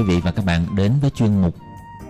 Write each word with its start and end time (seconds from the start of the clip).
Quý 0.00 0.06
vị 0.06 0.20
và 0.24 0.30
các 0.30 0.44
bạn 0.44 0.66
đến 0.76 0.92
với 1.00 1.10
chuyên 1.10 1.42
mục 1.42 1.54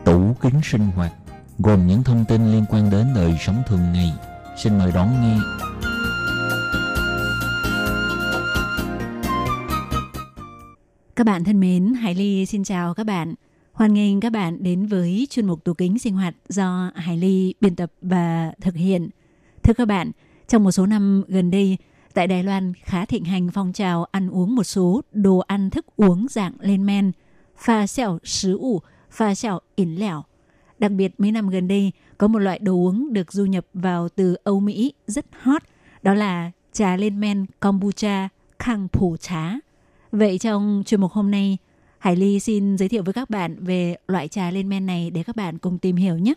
Tủ 0.04 0.34
kính 0.40 0.60
sinh 0.62 0.86
hoạt 0.96 1.12
gồm 1.58 1.86
những 1.86 2.02
thông 2.02 2.24
tin 2.28 2.52
liên 2.52 2.64
quan 2.70 2.90
đến 2.90 3.06
đời 3.14 3.36
sống 3.40 3.62
thường 3.66 3.92
ngày. 3.92 4.12
Xin 4.56 4.78
mời 4.78 4.92
đón 4.92 5.08
nghe. 5.20 5.38
Các 11.16 11.24
bạn 11.26 11.44
thân 11.44 11.60
mến, 11.60 11.94
Hải 11.94 12.14
Ly 12.14 12.46
xin 12.46 12.64
chào 12.64 12.94
các 12.94 13.04
bạn. 13.04 13.34
Hoan 13.72 13.94
nghênh 13.94 14.20
các 14.20 14.32
bạn 14.32 14.62
đến 14.62 14.86
với 14.86 15.26
chuyên 15.30 15.46
mục 15.46 15.64
tủ 15.64 15.74
kính 15.74 15.98
sinh 15.98 16.14
hoạt 16.14 16.34
do 16.48 16.90
Hải 16.94 17.16
Ly 17.16 17.54
biên 17.60 17.76
tập 17.76 17.92
và 18.02 18.52
thực 18.60 18.74
hiện. 18.74 19.08
Thưa 19.62 19.72
các 19.72 19.88
bạn, 19.88 20.10
trong 20.48 20.64
một 20.64 20.72
số 20.72 20.86
năm 20.86 21.24
gần 21.28 21.50
đây, 21.50 21.76
tại 22.14 22.26
Đài 22.26 22.42
Loan 22.42 22.72
khá 22.84 23.04
thịnh 23.04 23.24
hành 23.24 23.50
phong 23.50 23.72
trào 23.72 24.04
ăn 24.04 24.30
uống 24.30 24.54
một 24.56 24.64
số 24.64 25.02
đồ 25.12 25.38
ăn 25.38 25.70
thức 25.70 25.86
uống 25.96 26.26
dạng 26.30 26.52
lên 26.60 26.86
men, 26.86 27.12
pha 27.60 27.86
xẻo 27.86 28.18
sứ 28.24 28.58
pha 29.10 29.34
xẻo 29.34 29.58
ỉn. 29.74 29.98
Đặc 30.78 30.92
biệt 30.92 31.14
mấy 31.18 31.32
năm 31.32 31.48
gần 31.48 31.68
đây, 31.68 31.92
có 32.18 32.28
một 32.28 32.38
loại 32.38 32.58
đồ 32.58 32.72
uống 32.72 33.12
được 33.12 33.32
du 33.32 33.44
nhập 33.44 33.66
vào 33.74 34.08
từ 34.08 34.36
Âu 34.44 34.60
Mỹ 34.60 34.92
rất 35.06 35.26
hot, 35.42 35.62
đó 36.02 36.14
là 36.14 36.50
trà 36.72 36.96
lên 36.96 37.20
men 37.20 37.46
kombucha 37.60 38.28
khang 38.58 38.88
phủ 38.92 39.16
trá. 39.16 39.52
Vậy 40.12 40.38
trong 40.38 40.82
chuyên 40.86 41.00
mục 41.00 41.12
hôm 41.12 41.30
nay, 41.30 41.58
Hải 41.98 42.16
Ly 42.16 42.40
xin 42.40 42.78
giới 42.78 42.88
thiệu 42.88 43.02
với 43.02 43.14
các 43.14 43.30
bạn 43.30 43.64
về 43.64 43.96
loại 44.08 44.28
trà 44.28 44.50
lên 44.50 44.68
men 44.68 44.86
này 44.86 45.10
để 45.10 45.22
các 45.22 45.36
bạn 45.36 45.58
cùng 45.58 45.78
tìm 45.78 45.96
hiểu 45.96 46.18
nhé. 46.18 46.34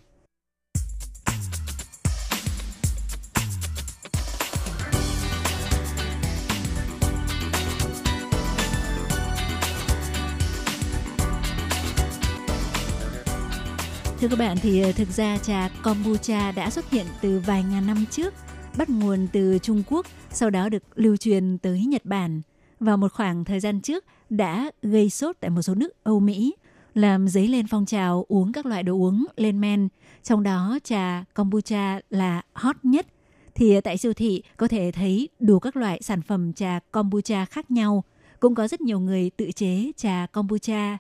Thưa 14.24 14.30
các 14.30 14.40
bạn 14.40 14.58
thì 14.62 14.82
ờ, 14.82 14.92
thực 14.92 15.10
ra 15.10 15.38
trà 15.38 15.70
kombucha 15.84 16.52
đã 16.52 16.70
xuất 16.70 16.90
hiện 16.90 17.06
từ 17.22 17.42
vài 17.46 17.64
ngàn 17.64 17.88
năm 17.88 18.06
trước, 18.12 18.34
bắt 18.78 18.90
nguồn 18.90 19.28
từ 19.34 19.58
Trung 19.58 19.84
Quốc, 19.90 20.06
sau 20.32 20.50
đó 20.50 20.70
được 20.70 20.84
lưu 20.96 21.18
truyền 21.18 21.58
tới 21.58 21.86
Nhật 21.86 22.06
Bản. 22.06 22.42
Vào 22.80 22.98
một 22.98 23.14
khoảng 23.14 23.46
thời 23.46 23.60
gian 23.60 23.82
trước 23.82 24.06
đã 24.30 24.72
gây 24.82 25.10
sốt 25.10 25.36
tại 25.40 25.50
một 25.50 25.62
số 25.62 25.76
nước 25.76 26.04
Âu 26.04 26.20
Mỹ, 26.20 26.56
làm 26.94 27.28
dấy 27.28 27.48
lên 27.48 27.68
phong 27.68 27.86
trào 27.86 28.26
uống 28.28 28.52
các 28.52 28.66
loại 28.66 28.84
đồ 28.84 28.94
uống 28.94 29.26
lên 29.38 29.62
men, 29.62 29.88
trong 30.24 30.44
đó 30.44 30.80
trà 30.84 31.24
kombucha 31.34 32.00
là 32.10 32.42
hot 32.54 32.76
nhất. 32.84 33.08
Thì 33.56 33.76
ờ, 33.76 33.82
tại 33.82 33.98
siêu 33.98 34.14
thị 34.14 34.44
có 34.58 34.68
thể 34.68 34.92
thấy 34.92 35.30
đủ 35.40 35.60
các 35.60 35.76
loại 35.76 36.00
sản 36.02 36.22
phẩm 36.22 36.54
trà 36.54 36.80
kombucha 36.92 37.46
khác 37.46 37.72
nhau. 37.72 38.04
Cũng 38.40 38.56
có 38.56 38.68
rất 38.68 38.82
nhiều 38.82 39.00
người 39.00 39.32
tự 39.38 39.52
chế 39.52 39.92
trà 39.98 40.28
kombucha 40.32 40.98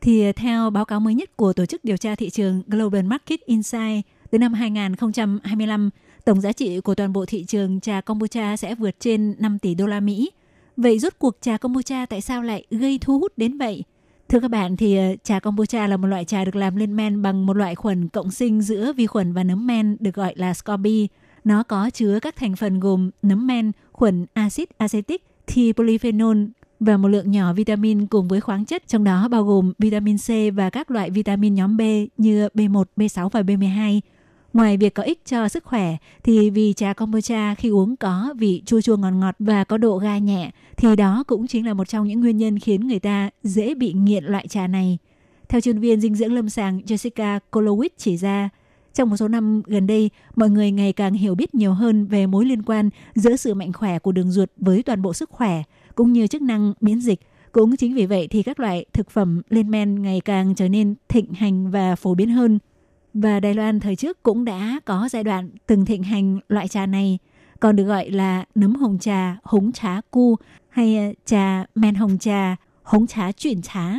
thì 0.00 0.26
ờ, 0.26 0.32
theo 0.32 0.70
báo 0.70 0.84
cáo 0.84 1.00
mới 1.00 1.14
nhất 1.14 1.36
của 1.36 1.52
Tổ 1.52 1.66
chức 1.66 1.84
Điều 1.84 1.96
tra 1.96 2.14
Thị 2.14 2.30
trường 2.30 2.62
Global 2.66 3.02
Market 3.02 3.40
Insight, 3.40 4.06
từ 4.30 4.38
năm 4.38 4.52
2025, 4.52 5.90
tổng 6.24 6.40
giá 6.40 6.52
trị 6.52 6.80
của 6.80 6.94
toàn 6.94 7.12
bộ 7.12 7.26
thị 7.26 7.44
trường 7.44 7.80
trà 7.80 8.00
kombucha 8.00 8.56
sẽ 8.56 8.74
vượt 8.74 9.00
trên 9.00 9.34
5 9.38 9.58
tỷ 9.58 9.74
đô 9.74 9.86
la 9.86 10.00
Mỹ. 10.00 10.30
Vậy 10.76 10.98
rốt 10.98 11.12
cuộc 11.18 11.36
trà 11.40 11.56
kombucha 11.56 12.06
tại 12.06 12.20
sao 12.20 12.42
lại 12.42 12.64
gây 12.70 12.98
thu 13.00 13.18
hút 13.18 13.32
đến 13.36 13.58
vậy? 13.58 13.84
Thưa 14.28 14.40
các 14.40 14.50
bạn 14.50 14.76
thì 14.76 14.96
ờ, 14.96 15.16
trà 15.24 15.40
kombucha 15.40 15.86
là 15.86 15.96
một 15.96 16.06
loại 16.06 16.24
trà 16.24 16.44
được 16.44 16.56
làm 16.56 16.76
lên 16.76 16.96
men 16.96 17.22
bằng 17.22 17.46
một 17.46 17.56
loại 17.56 17.74
khuẩn 17.74 18.08
cộng 18.08 18.30
sinh 18.30 18.62
giữa 18.62 18.92
vi 18.92 19.06
khuẩn 19.06 19.32
và 19.32 19.44
nấm 19.44 19.66
men 19.66 19.96
được 20.00 20.14
gọi 20.14 20.32
là 20.36 20.54
SCOBY. 20.54 21.08
Nó 21.44 21.62
có 21.62 21.90
chứa 21.90 22.18
các 22.22 22.36
thành 22.36 22.56
phần 22.56 22.80
gồm 22.80 23.10
nấm 23.22 23.46
men, 23.46 23.72
khuẩn 23.92 24.26
axit 24.32 24.78
acetic, 24.78 25.24
thi 25.46 25.72
polyphenol, 25.72 26.36
và 26.80 26.96
một 26.96 27.08
lượng 27.08 27.30
nhỏ 27.30 27.52
vitamin 27.52 28.06
cùng 28.06 28.28
với 28.28 28.40
khoáng 28.40 28.64
chất 28.64 28.88
trong 28.88 29.04
đó 29.04 29.28
bao 29.28 29.44
gồm 29.44 29.72
vitamin 29.78 30.16
C 30.18 30.54
và 30.54 30.70
các 30.70 30.90
loại 30.90 31.10
vitamin 31.10 31.54
nhóm 31.54 31.76
B 31.76 31.80
như 32.16 32.48
B1, 32.54 32.84
B6 32.96 33.28
và 33.28 33.40
B12. 33.42 34.00
Ngoài 34.52 34.76
việc 34.76 34.94
có 34.94 35.02
ích 35.02 35.22
cho 35.26 35.48
sức 35.48 35.64
khỏe 35.64 35.96
thì 36.24 36.50
vì 36.50 36.72
trà 36.72 36.92
kombucha 36.92 37.54
khi 37.54 37.68
uống 37.68 37.96
có 37.96 38.34
vị 38.38 38.62
chua 38.66 38.80
chua 38.80 38.96
ngọt 38.96 39.10
ngọt 39.10 39.34
và 39.38 39.64
có 39.64 39.78
độ 39.78 39.98
ga 39.98 40.18
nhẹ 40.18 40.50
thì 40.76 40.96
đó 40.96 41.24
cũng 41.26 41.46
chính 41.46 41.66
là 41.66 41.74
một 41.74 41.88
trong 41.88 42.06
những 42.06 42.20
nguyên 42.20 42.36
nhân 42.36 42.58
khiến 42.58 42.88
người 42.88 42.98
ta 42.98 43.30
dễ 43.42 43.74
bị 43.74 43.92
nghiện 43.92 44.24
loại 44.24 44.48
trà 44.48 44.66
này. 44.66 44.98
Theo 45.48 45.60
chuyên 45.60 45.78
viên 45.78 46.00
dinh 46.00 46.14
dưỡng 46.14 46.32
lâm 46.32 46.48
sàng 46.48 46.80
Jessica 46.80 47.40
Kolowitz 47.52 47.90
chỉ 47.96 48.16
ra, 48.16 48.48
trong 48.94 49.10
một 49.10 49.16
số 49.16 49.28
năm 49.28 49.62
gần 49.66 49.86
đây, 49.86 50.10
mọi 50.36 50.50
người 50.50 50.70
ngày 50.70 50.92
càng 50.92 51.14
hiểu 51.14 51.34
biết 51.34 51.54
nhiều 51.54 51.72
hơn 51.72 52.06
về 52.06 52.26
mối 52.26 52.44
liên 52.44 52.62
quan 52.62 52.90
giữa 53.14 53.36
sự 53.36 53.54
mạnh 53.54 53.72
khỏe 53.72 53.98
của 53.98 54.12
đường 54.12 54.30
ruột 54.30 54.50
với 54.56 54.82
toàn 54.82 55.02
bộ 55.02 55.14
sức 55.14 55.30
khỏe– 55.30 55.62
cũng 55.94 56.12
như 56.12 56.26
chức 56.26 56.42
năng 56.42 56.72
miễn 56.80 57.00
dịch. 57.00 57.20
Cũng 57.52 57.76
chính 57.76 57.94
vì 57.94 58.06
vậy 58.06 58.28
thì 58.28 58.42
các 58.42 58.60
loại 58.60 58.84
thực 58.92 59.10
phẩm 59.10 59.42
lên 59.48 59.70
men 59.70 60.02
ngày 60.02 60.20
càng 60.24 60.54
trở 60.54 60.68
nên 60.68 60.94
thịnh 61.08 61.32
hành 61.34 61.70
và 61.70 61.96
phổ 61.96 62.14
biến 62.14 62.30
hơn. 62.30 62.58
Và 63.14 63.40
Đài 63.40 63.54
Loan 63.54 63.80
thời 63.80 63.96
trước 63.96 64.22
cũng 64.22 64.44
đã 64.44 64.80
có 64.84 65.08
giai 65.10 65.24
đoạn 65.24 65.50
từng 65.66 65.84
thịnh 65.84 66.02
hành 66.02 66.38
loại 66.48 66.68
trà 66.68 66.86
này, 66.86 67.18
còn 67.60 67.76
được 67.76 67.84
gọi 67.84 68.10
là 68.10 68.44
nấm 68.54 68.74
hồng 68.74 68.98
trà, 68.98 69.38
hống 69.42 69.72
trá 69.72 70.00
cu 70.10 70.36
hay 70.68 70.96
ờ, 70.96 71.12
trà 71.24 71.64
men 71.74 71.94
hồng 71.94 72.18
trà, 72.18 72.56
hống 72.82 73.06
trá 73.06 73.32
chuyển 73.32 73.62
trá. 73.62 73.94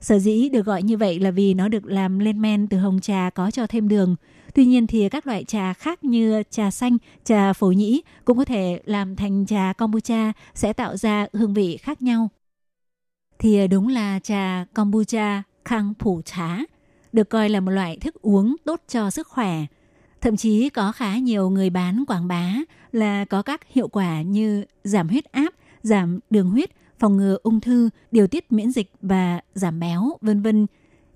Sở 0.00 0.18
dĩ 0.18 0.48
được 0.48 0.66
gọi 0.66 0.82
như 0.82 0.96
vậy 0.96 1.20
là 1.20 1.30
vì 1.30 1.54
nó 1.54 1.68
được 1.68 1.86
làm 1.86 2.18
lên 2.18 2.42
men 2.42 2.66
từ 2.66 2.78
hồng 2.78 3.00
trà 3.00 3.30
có 3.30 3.50
cho 3.50 3.66
thêm 3.66 3.88
đường. 3.88 4.16
Tuy 4.58 4.66
nhiên 4.66 4.86
thì 4.86 5.08
các 5.08 5.26
loại 5.26 5.44
trà 5.44 5.72
khác 5.72 6.04
như 6.04 6.42
trà 6.50 6.70
xanh, 6.70 6.98
trà 7.24 7.52
phổ 7.52 7.66
nhĩ 7.66 8.02
cũng 8.24 8.38
có 8.38 8.44
thể 8.44 8.80
làm 8.84 9.16
thành 9.16 9.46
trà 9.46 9.72
kombucha 9.72 10.32
sẽ 10.54 10.72
tạo 10.72 10.96
ra 10.96 11.26
hương 11.32 11.54
vị 11.54 11.76
khác 11.76 12.02
nhau. 12.02 12.28
Thì 13.38 13.58
à, 13.58 13.66
đúng 13.66 13.88
là 13.88 14.18
trà 14.22 14.64
kombucha 14.74 15.42
khang 15.64 15.94
phủ 15.98 16.22
trá 16.24 16.58
được 17.12 17.28
coi 17.28 17.48
là 17.48 17.60
một 17.60 17.70
loại 17.70 17.96
thức 17.96 18.22
uống 18.22 18.56
tốt 18.64 18.80
cho 18.88 19.10
sức 19.10 19.28
khỏe. 19.28 19.66
Thậm 20.20 20.36
chí 20.36 20.68
có 20.68 20.92
khá 20.92 21.16
nhiều 21.16 21.50
người 21.50 21.70
bán 21.70 22.04
quảng 22.06 22.28
bá 22.28 22.54
là 22.92 23.24
có 23.24 23.42
các 23.42 23.60
hiệu 23.72 23.88
quả 23.88 24.22
như 24.22 24.64
giảm 24.84 25.08
huyết 25.08 25.24
áp, 25.24 25.54
giảm 25.82 26.18
đường 26.30 26.50
huyết, 26.50 26.70
phòng 26.98 27.16
ngừa 27.16 27.36
ung 27.42 27.60
thư, 27.60 27.90
điều 28.12 28.26
tiết 28.26 28.52
miễn 28.52 28.70
dịch 28.70 28.92
và 29.02 29.40
giảm 29.54 29.80
béo, 29.80 30.16
vân 30.20 30.42
vân. 30.42 30.66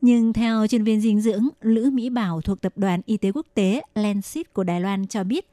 Nhưng 0.03 0.33
theo 0.33 0.67
chuyên 0.67 0.85
viên 0.85 1.01
dinh 1.01 1.21
dưỡng 1.21 1.49
Lữ 1.61 1.91
Mỹ 1.93 2.11
Bảo 2.11 2.41
thuộc 2.41 2.61
Tập 2.61 2.73
đoàn 2.77 3.01
Y 3.07 3.17
tế 3.17 3.33
Quốc 3.33 3.47
tế 3.55 3.83
Lancet 3.95 4.53
của 4.53 4.65
Đài 4.65 4.81
Loan 4.81 5.07
cho 5.07 5.25
biết, 5.25 5.47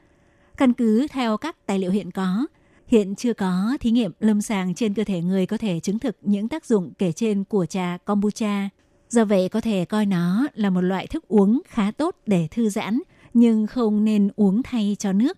căn 0.58 0.74
cứ 0.74 1.08
theo 1.12 1.38
các 1.38 1.66
tài 1.66 1.80
liệu 1.80 1.92
hiện 1.92 2.12
có, 2.12 2.46
hiện 2.88 3.16
chưa 3.16 3.34
có 3.34 3.78
thí 3.80 3.92
nghiệm 3.92 4.12
lâm 4.20 4.42
sàng 4.42 4.76
trên 4.76 4.94
cơ 4.94 5.04
thể 5.04 5.22
người 5.22 5.46
có 5.46 5.58
thể 5.58 5.80
chứng 5.80 6.00
thực 6.00 6.18
những 6.22 6.48
tác 6.48 6.66
dụng 6.66 6.94
kể 6.98 7.12
trên 7.12 7.44
của 7.44 7.66
trà 7.66 7.98
kombucha. 8.06 8.70
Do 9.10 9.26
vậy 9.26 9.50
có 9.50 9.62
thể 9.62 9.86
coi 9.86 10.06
nó 10.06 10.48
là 10.54 10.70
một 10.70 10.82
loại 10.82 11.08
thức 11.08 11.28
uống 11.28 11.62
khá 11.68 11.92
tốt 11.92 12.16
để 12.26 12.48
thư 12.52 12.70
giãn, 12.70 13.00
nhưng 13.34 13.68
không 13.68 14.04
nên 14.04 14.30
uống 14.36 14.64
thay 14.64 14.96
cho 15.00 15.14
nước. 15.14 15.38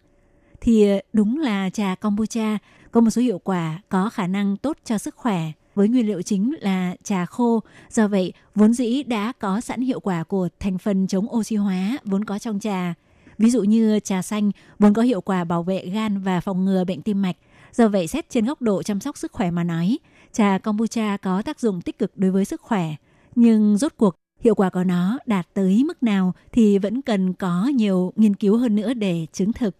Thì 0.61 0.87
đúng 1.13 1.39
là 1.39 1.69
trà 1.69 1.95
kombucha 1.95 2.57
có 2.91 3.01
một 3.01 3.09
số 3.09 3.21
hiệu 3.21 3.39
quả 3.39 3.81
có 3.89 4.09
khả 4.09 4.27
năng 4.27 4.57
tốt 4.57 4.77
cho 4.85 4.97
sức 4.97 5.15
khỏe 5.15 5.51
với 5.75 5.89
nguyên 5.89 6.07
liệu 6.07 6.21
chính 6.21 6.55
là 6.61 6.95
trà 7.03 7.25
khô. 7.25 7.59
Do 7.89 8.07
vậy, 8.07 8.33
vốn 8.55 8.73
dĩ 8.73 9.03
đã 9.03 9.33
có 9.39 9.61
sẵn 9.61 9.81
hiệu 9.81 9.99
quả 9.99 10.23
của 10.23 10.49
thành 10.59 10.77
phần 10.77 11.07
chống 11.07 11.35
oxy 11.35 11.55
hóa 11.55 11.97
vốn 12.05 12.25
có 12.25 12.39
trong 12.39 12.59
trà. 12.59 12.93
Ví 13.37 13.49
dụ 13.49 13.63
như 13.63 13.99
trà 13.99 14.21
xanh 14.21 14.51
vốn 14.79 14.93
có 14.93 15.01
hiệu 15.01 15.21
quả 15.21 15.43
bảo 15.43 15.63
vệ 15.63 15.85
gan 15.85 16.19
và 16.19 16.41
phòng 16.41 16.65
ngừa 16.65 16.83
bệnh 16.83 17.01
tim 17.01 17.21
mạch. 17.21 17.35
Do 17.71 17.87
vậy, 17.87 18.07
xét 18.07 18.29
trên 18.29 18.45
góc 18.45 18.61
độ 18.61 18.83
chăm 18.83 18.99
sóc 18.99 19.17
sức 19.17 19.31
khỏe 19.31 19.51
mà 19.51 19.63
nói, 19.63 19.99
trà 20.31 20.57
kombucha 20.57 21.17
có 21.17 21.41
tác 21.41 21.59
dụng 21.59 21.81
tích 21.81 21.99
cực 21.99 22.17
đối 22.17 22.31
với 22.31 22.45
sức 22.45 22.61
khỏe. 22.61 22.95
Nhưng 23.35 23.77
rốt 23.77 23.93
cuộc, 23.97 24.15
hiệu 24.41 24.55
quả 24.55 24.69
của 24.69 24.83
nó 24.83 25.19
đạt 25.25 25.47
tới 25.53 25.83
mức 25.83 26.03
nào 26.03 26.33
thì 26.51 26.77
vẫn 26.77 27.01
cần 27.01 27.33
có 27.33 27.71
nhiều 27.75 28.13
nghiên 28.15 28.35
cứu 28.35 28.57
hơn 28.57 28.75
nữa 28.75 28.93
để 28.93 29.25
chứng 29.33 29.53
thực. 29.53 29.75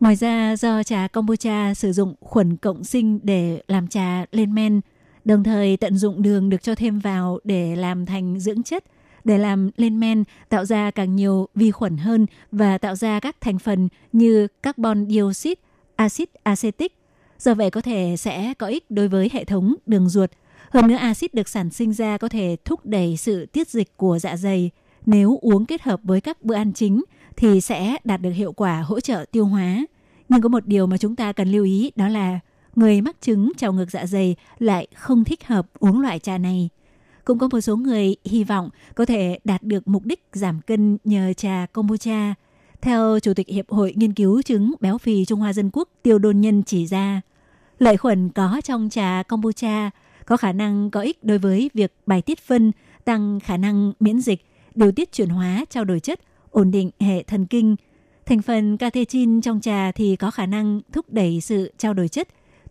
Ngoài 0.00 0.16
ra, 0.16 0.56
do 0.56 0.82
trà 0.82 1.08
kombucha 1.08 1.74
sử 1.74 1.92
dụng 1.92 2.14
khuẩn 2.20 2.56
cộng 2.56 2.84
sinh 2.84 3.20
để 3.22 3.62
làm 3.68 3.88
trà 3.88 4.24
lên 4.32 4.54
men, 4.54 4.80
đồng 5.24 5.44
thời 5.44 5.76
tận 5.76 5.96
dụng 5.96 6.22
đường 6.22 6.50
được 6.50 6.62
cho 6.62 6.74
thêm 6.74 6.98
vào 6.98 7.38
để 7.44 7.76
làm 7.76 8.06
thành 8.06 8.40
dưỡng 8.40 8.62
chất, 8.62 8.84
để 9.24 9.38
làm 9.38 9.70
lên 9.76 10.00
men 10.00 10.24
tạo 10.48 10.64
ra 10.64 10.90
càng 10.90 11.16
nhiều 11.16 11.48
vi 11.54 11.70
khuẩn 11.70 11.96
hơn 11.96 12.26
và 12.52 12.78
tạo 12.78 12.94
ra 12.94 13.20
các 13.20 13.40
thành 13.40 13.58
phần 13.58 13.88
như 14.12 14.48
carbon 14.62 15.06
dioxide, 15.10 15.60
axit 15.96 16.28
acetic. 16.42 16.92
Do 17.38 17.54
vậy 17.54 17.70
có 17.70 17.80
thể 17.80 18.14
sẽ 18.18 18.54
có 18.58 18.66
ích 18.66 18.90
đối 18.90 19.08
với 19.08 19.30
hệ 19.32 19.44
thống 19.44 19.74
đường 19.86 20.08
ruột. 20.08 20.30
Hơn 20.70 20.88
nữa 20.88 20.96
axit 20.96 21.34
được 21.34 21.48
sản 21.48 21.70
sinh 21.70 21.92
ra 21.92 22.18
có 22.18 22.28
thể 22.28 22.56
thúc 22.64 22.86
đẩy 22.86 23.16
sự 23.16 23.46
tiết 23.46 23.68
dịch 23.68 23.96
của 23.96 24.18
dạ 24.18 24.36
dày. 24.36 24.70
Nếu 25.06 25.38
uống 25.42 25.66
kết 25.66 25.82
hợp 25.82 26.00
với 26.02 26.20
các 26.20 26.42
bữa 26.42 26.54
ăn 26.54 26.72
chính 26.72 27.04
thì 27.36 27.60
sẽ 27.60 27.96
đạt 28.04 28.20
được 28.20 28.30
hiệu 28.30 28.52
quả 28.52 28.80
hỗ 28.80 29.00
trợ 29.00 29.24
tiêu 29.32 29.44
hóa. 29.44 29.86
Nhưng 30.28 30.40
có 30.40 30.48
một 30.48 30.66
điều 30.66 30.86
mà 30.86 30.96
chúng 30.96 31.16
ta 31.16 31.32
cần 31.32 31.48
lưu 31.52 31.64
ý 31.64 31.92
đó 31.96 32.08
là 32.08 32.40
người 32.78 33.00
mắc 33.00 33.16
chứng 33.20 33.52
trào 33.56 33.72
ngược 33.72 33.90
dạ 33.90 34.06
dày 34.06 34.36
lại 34.58 34.86
không 34.94 35.24
thích 35.24 35.46
hợp 35.46 35.66
uống 35.78 36.00
loại 36.00 36.18
trà 36.18 36.38
này. 36.38 36.68
Cũng 37.24 37.38
có 37.38 37.48
một 37.52 37.60
số 37.60 37.76
người 37.76 38.16
hy 38.24 38.44
vọng 38.44 38.70
có 38.94 39.04
thể 39.04 39.38
đạt 39.44 39.62
được 39.62 39.88
mục 39.88 40.04
đích 40.04 40.22
giảm 40.32 40.60
cân 40.60 40.98
nhờ 41.04 41.32
trà 41.32 41.66
kombucha. 41.72 42.34
Theo 42.80 43.18
Chủ 43.22 43.34
tịch 43.34 43.48
Hiệp 43.48 43.70
hội 43.70 43.92
Nghiên 43.96 44.12
cứu 44.12 44.42
chứng 44.42 44.74
béo 44.80 44.98
phì 44.98 45.24
Trung 45.24 45.40
Hoa 45.40 45.52
Dân 45.52 45.70
Quốc 45.72 45.88
Tiêu 46.02 46.18
Đôn 46.18 46.40
Nhân 46.40 46.62
chỉ 46.62 46.86
ra, 46.86 47.20
lợi 47.78 47.96
khuẩn 47.96 48.28
có 48.28 48.60
trong 48.64 48.88
trà 48.90 49.22
kombucha 49.22 49.90
có 50.26 50.36
khả 50.36 50.52
năng 50.52 50.90
có 50.90 51.00
ích 51.00 51.24
đối 51.24 51.38
với 51.38 51.70
việc 51.74 51.92
bài 52.06 52.22
tiết 52.22 52.38
phân, 52.40 52.72
tăng 53.04 53.40
khả 53.40 53.56
năng 53.56 53.92
miễn 54.00 54.20
dịch, 54.20 54.44
điều 54.74 54.92
tiết 54.92 55.12
chuyển 55.12 55.28
hóa, 55.28 55.64
trao 55.70 55.84
đổi 55.84 56.00
chất, 56.00 56.20
ổn 56.50 56.70
định 56.70 56.90
hệ 57.00 57.22
thần 57.22 57.46
kinh. 57.46 57.76
Thành 58.26 58.42
phần 58.42 58.76
catechin 58.76 59.40
trong 59.40 59.60
trà 59.60 59.92
thì 59.92 60.16
có 60.16 60.30
khả 60.30 60.46
năng 60.46 60.80
thúc 60.92 61.06
đẩy 61.08 61.40
sự 61.40 61.72
trao 61.78 61.94
đổi 61.94 62.08
chất, 62.08 62.28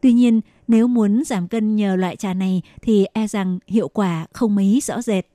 Tuy 0.07 0.13
nhiên, 0.13 0.42
nếu 0.68 0.88
muốn 0.88 1.24
giảm 1.24 1.48
cân 1.48 1.75
nhờ 1.75 1.95
loại 1.95 2.15
trà 2.15 2.33
này 2.33 2.62
thì 2.81 3.06
e 3.13 3.27
rằng 3.27 3.59
hiệu 3.68 3.88
quả 3.88 4.25
không 4.33 4.56
mấy 4.56 4.80
rõ 4.83 5.01
rệt. 5.01 5.25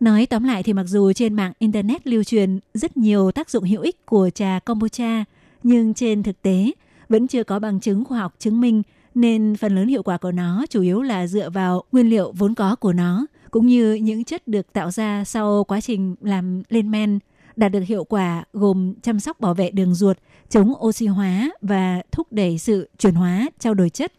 Nói 0.00 0.26
tóm 0.26 0.44
lại 0.44 0.62
thì 0.62 0.72
mặc 0.72 0.84
dù 0.84 1.12
trên 1.12 1.34
mạng 1.34 1.52
Internet 1.58 2.06
lưu 2.06 2.24
truyền 2.24 2.58
rất 2.74 2.96
nhiều 2.96 3.32
tác 3.32 3.50
dụng 3.50 3.64
hữu 3.64 3.82
ích 3.82 4.06
của 4.06 4.30
trà 4.34 4.58
kombucha, 4.64 5.24
nhưng 5.62 5.94
trên 5.94 6.22
thực 6.22 6.42
tế 6.42 6.70
vẫn 7.08 7.28
chưa 7.28 7.44
có 7.44 7.58
bằng 7.58 7.80
chứng 7.80 8.04
khoa 8.04 8.18
học 8.18 8.34
chứng 8.38 8.60
minh 8.60 8.82
nên 9.14 9.56
phần 9.60 9.74
lớn 9.74 9.88
hiệu 9.88 10.02
quả 10.02 10.16
của 10.16 10.32
nó 10.32 10.64
chủ 10.70 10.82
yếu 10.82 11.02
là 11.02 11.26
dựa 11.26 11.50
vào 11.50 11.82
nguyên 11.92 12.10
liệu 12.10 12.32
vốn 12.32 12.54
có 12.54 12.76
của 12.76 12.92
nó 12.92 13.26
cũng 13.50 13.66
như 13.66 13.94
những 13.94 14.24
chất 14.24 14.48
được 14.48 14.72
tạo 14.72 14.90
ra 14.90 15.24
sau 15.24 15.64
quá 15.64 15.80
trình 15.80 16.14
làm 16.20 16.62
lên 16.68 16.90
men 16.90 17.18
đạt 17.56 17.72
được 17.72 17.80
hiệu 17.86 18.04
quả 18.04 18.44
gồm 18.52 18.94
chăm 19.02 19.20
sóc 19.20 19.40
bảo 19.40 19.54
vệ 19.54 19.70
đường 19.70 19.94
ruột, 19.94 20.18
chống 20.52 20.72
oxy 20.84 21.06
hóa 21.06 21.50
và 21.62 22.02
thúc 22.10 22.32
đẩy 22.32 22.58
sự 22.58 22.90
chuyển 22.98 23.14
hóa, 23.14 23.48
trao 23.58 23.74
đổi 23.74 23.90
chất. 23.90 24.12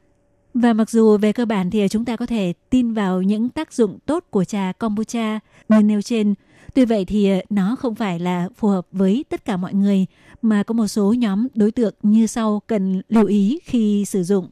Và 0.53 0.73
mặc 0.73 0.89
dù 0.89 1.17
về 1.17 1.33
cơ 1.33 1.45
bản 1.45 1.69
thì 1.69 1.87
chúng 1.87 2.05
ta 2.05 2.15
có 2.15 2.25
thể 2.25 2.53
tin 2.69 2.93
vào 2.93 3.21
những 3.21 3.49
tác 3.49 3.73
dụng 3.73 3.99
tốt 4.05 4.23
của 4.29 4.43
trà 4.43 4.71
kombucha 4.71 5.39
như 5.69 5.81
nêu 5.81 6.01
trên, 6.01 6.33
tuy 6.73 6.85
vậy 6.85 7.05
thì 7.05 7.31
nó 7.49 7.75
không 7.75 7.95
phải 7.95 8.19
là 8.19 8.49
phù 8.55 8.67
hợp 8.67 8.87
với 8.91 9.25
tất 9.29 9.45
cả 9.45 9.57
mọi 9.57 9.73
người 9.73 10.05
mà 10.41 10.63
có 10.63 10.73
một 10.73 10.87
số 10.87 11.13
nhóm 11.13 11.47
đối 11.55 11.71
tượng 11.71 11.93
như 12.03 12.27
sau 12.27 12.61
cần 12.67 13.01
lưu 13.09 13.25
ý 13.25 13.59
khi 13.63 14.05
sử 14.05 14.23
dụng. 14.23 14.49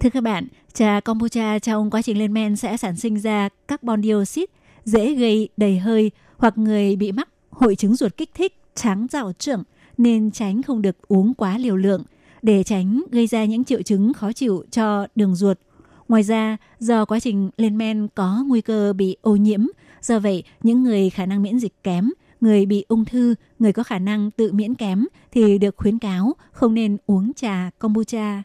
Thưa 0.00 0.10
các 0.10 0.20
bạn, 0.20 0.48
trà 0.72 1.00
kombucha 1.00 1.58
trong 1.58 1.90
quá 1.90 2.02
trình 2.02 2.18
lên 2.18 2.32
men 2.32 2.56
sẽ 2.56 2.76
sản 2.76 2.96
sinh 2.96 3.20
ra 3.20 3.48
carbon 3.68 4.02
dioxide 4.02 4.52
dễ 4.84 5.14
gây 5.14 5.48
đầy 5.56 5.78
hơi 5.78 6.10
hoặc 6.36 6.58
người 6.58 6.96
bị 6.96 7.12
mắc 7.12 7.28
hội 7.50 7.76
chứng 7.76 7.96
ruột 7.96 8.16
kích 8.16 8.30
thích, 8.34 8.60
tráng 8.74 9.06
rào 9.10 9.32
trưởng 9.38 9.62
nên 9.98 10.30
tránh 10.30 10.62
không 10.62 10.82
được 10.82 11.08
uống 11.08 11.34
quá 11.34 11.58
liều 11.58 11.76
lượng 11.76 12.02
để 12.42 12.62
tránh 12.62 13.02
gây 13.10 13.26
ra 13.26 13.44
những 13.44 13.64
triệu 13.64 13.82
chứng 13.82 14.12
khó 14.12 14.32
chịu 14.32 14.64
cho 14.70 15.06
đường 15.14 15.34
ruột. 15.34 15.58
Ngoài 16.08 16.22
ra, 16.22 16.56
do 16.78 17.04
quá 17.04 17.20
trình 17.20 17.50
lên 17.56 17.78
men 17.78 18.08
có 18.14 18.44
nguy 18.46 18.60
cơ 18.60 18.92
bị 18.92 19.16
ô 19.20 19.36
nhiễm, 19.36 19.66
do 20.02 20.18
vậy 20.18 20.44
những 20.62 20.82
người 20.82 21.10
khả 21.10 21.26
năng 21.26 21.42
miễn 21.42 21.58
dịch 21.58 21.82
kém, 21.82 22.10
người 22.40 22.66
bị 22.66 22.84
ung 22.88 23.04
thư, 23.04 23.34
người 23.58 23.72
có 23.72 23.82
khả 23.82 23.98
năng 23.98 24.30
tự 24.30 24.52
miễn 24.52 24.74
kém 24.74 25.06
thì 25.32 25.58
được 25.58 25.76
khuyến 25.76 25.98
cáo 25.98 26.32
không 26.52 26.74
nên 26.74 26.96
uống 27.06 27.32
trà 27.32 27.70
kombucha. 27.78 28.42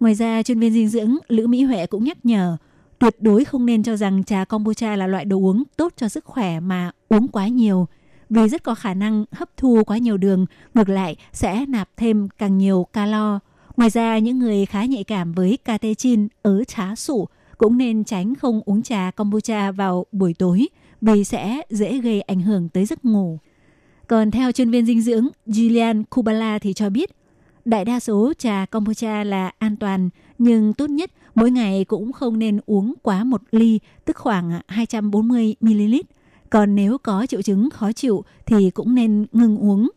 Ngoài 0.00 0.14
ra, 0.14 0.42
chuyên 0.42 0.60
viên 0.60 0.72
dinh 0.72 0.88
dưỡng 0.88 1.16
Lữ 1.28 1.46
Mỹ 1.46 1.62
Huệ 1.62 1.86
cũng 1.86 2.04
nhắc 2.04 2.26
nhở 2.26 2.56
tuyệt 2.98 3.16
đối 3.20 3.44
không 3.44 3.66
nên 3.66 3.82
cho 3.82 3.96
rằng 3.96 4.24
trà 4.24 4.44
kombucha 4.44 4.96
là 4.96 5.06
loại 5.06 5.24
đồ 5.24 5.36
uống 5.36 5.62
tốt 5.76 5.92
cho 5.96 6.08
sức 6.08 6.24
khỏe 6.24 6.60
mà 6.60 6.90
uống 7.08 7.28
quá 7.28 7.48
nhiều– 7.48 7.86
vì 8.30 8.48
rất 8.48 8.62
có 8.62 8.74
khả 8.74 8.94
năng 8.94 9.24
hấp 9.32 9.56
thu 9.56 9.84
quá 9.86 9.98
nhiều 9.98 10.16
đường, 10.16 10.46
ngược 10.74 10.88
lại 10.88 11.16
sẽ 11.32 11.66
nạp 11.68 11.88
thêm 11.96 12.28
càng 12.38 12.58
nhiều 12.58 12.86
calo. 12.92 13.38
Ngoài 13.76 13.90
ra, 13.90 14.18
những 14.18 14.38
người 14.38 14.66
khá 14.66 14.84
nhạy 14.84 15.04
cảm 15.04 15.32
với 15.32 15.58
catechin 15.64 16.28
ở 16.42 16.64
trá 16.64 16.94
sủ 16.94 17.28
cũng 17.58 17.78
nên 17.78 18.04
tránh 18.04 18.34
không 18.34 18.60
uống 18.64 18.82
trà 18.82 19.10
kombucha 19.10 19.72
vào 19.72 20.06
buổi 20.12 20.34
tối 20.34 20.68
vì 21.00 21.24
sẽ 21.24 21.60
dễ 21.70 21.98
gây 21.98 22.20
ảnh 22.20 22.40
hưởng 22.40 22.68
tới 22.68 22.86
giấc 22.86 23.04
ngủ. 23.04 23.38
Còn 24.06 24.30
theo 24.30 24.52
chuyên 24.52 24.70
viên 24.70 24.86
dinh 24.86 25.00
dưỡng 25.00 25.28
Julian 25.46 26.04
Kubala 26.10 26.58
thì 26.58 26.72
cho 26.72 26.90
biết, 26.90 27.10
đại 27.64 27.84
đa 27.84 28.00
số 28.00 28.32
trà 28.38 28.66
kombucha 28.70 29.24
là 29.24 29.52
an 29.58 29.76
toàn, 29.76 30.10
nhưng 30.38 30.72
tốt 30.72 30.90
nhất 30.90 31.10
mỗi 31.34 31.50
ngày 31.50 31.84
cũng 31.84 32.12
không 32.12 32.38
nên 32.38 32.60
uống 32.66 32.94
quá 33.02 33.24
một 33.24 33.42
ly, 33.52 33.80
tức 34.04 34.16
khoảng 34.16 34.60
240 34.68 35.54
ml 35.60 35.94
còn 36.54 36.74
nếu 36.74 36.98
có 36.98 37.26
triệu 37.26 37.42
chứng 37.42 37.70
khó 37.70 37.92
chịu 37.92 38.24
thì 38.46 38.70
cũng 38.70 38.94
nên 38.94 39.26
ngừng 39.32 39.58
uống. 39.58 39.90